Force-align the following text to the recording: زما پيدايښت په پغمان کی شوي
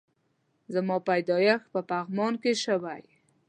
زما 0.73 0.97
پيدايښت 1.07 1.65
په 1.73 1.81
پغمان 1.89 2.33
کی 2.43 2.51
شوي 2.63 3.01